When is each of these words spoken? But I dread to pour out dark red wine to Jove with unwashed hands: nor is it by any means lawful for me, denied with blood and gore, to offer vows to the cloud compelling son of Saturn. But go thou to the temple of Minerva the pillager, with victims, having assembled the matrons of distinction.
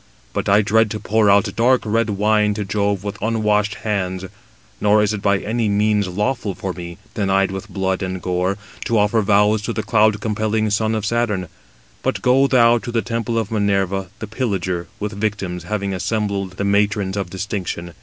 But 0.33 0.49
I 0.49 0.63
dread 0.63 0.89
to 0.89 0.99
pour 0.99 1.29
out 1.29 1.55
dark 1.55 1.81
red 1.85 2.09
wine 2.09 2.55
to 2.55 2.65
Jove 2.65 3.03
with 3.03 3.21
unwashed 3.21 3.75
hands: 3.85 4.25
nor 4.81 5.03
is 5.03 5.13
it 5.13 5.21
by 5.21 5.37
any 5.37 5.69
means 5.69 6.07
lawful 6.07 6.55
for 6.55 6.73
me, 6.73 6.97
denied 7.13 7.51
with 7.51 7.69
blood 7.69 8.01
and 8.01 8.19
gore, 8.19 8.57
to 8.85 8.97
offer 8.97 9.21
vows 9.21 9.61
to 9.61 9.73
the 9.73 9.83
cloud 9.83 10.19
compelling 10.19 10.71
son 10.71 10.95
of 10.95 11.05
Saturn. 11.05 11.49
But 12.01 12.23
go 12.23 12.47
thou 12.47 12.79
to 12.79 12.91
the 12.91 13.03
temple 13.03 13.37
of 13.37 13.51
Minerva 13.51 14.07
the 14.17 14.25
pillager, 14.25 14.87
with 14.99 15.13
victims, 15.13 15.65
having 15.65 15.93
assembled 15.93 16.53
the 16.53 16.65
matrons 16.65 17.15
of 17.15 17.29
distinction. 17.29 17.93